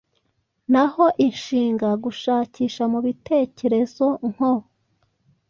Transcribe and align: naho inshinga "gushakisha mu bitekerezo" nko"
naho 0.71 1.05
inshinga 1.27 1.87
"gushakisha 2.03 2.83
mu 2.91 2.99
bitekerezo" 3.05 4.05
nko" 4.31 4.51